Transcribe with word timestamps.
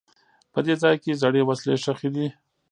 په 0.53 0.59
دې 0.65 0.75
ځای 0.81 0.95
کې 1.03 1.19
زړې 1.21 1.41
وسلې 1.45 1.75
ښخي 1.83 2.09
دي. 2.15 2.27